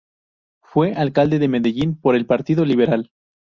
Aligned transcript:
Fue 0.63 0.93
Alcalde 0.93 1.37
de 1.37 1.47
Medellín 1.47 1.95
por 1.95 2.15
el 2.15 2.25
Partido 2.25 2.65
Liberal. 2.65 3.11